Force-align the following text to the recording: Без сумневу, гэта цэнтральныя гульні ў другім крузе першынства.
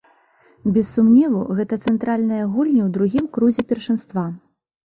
Без 0.77 0.85
сумневу, 0.95 1.41
гэта 1.59 1.79
цэнтральныя 1.91 2.47
гульні 2.57 2.81
ў 2.87 2.91
другім 2.97 3.25
крузе 3.37 3.67
першынства. 3.75 4.29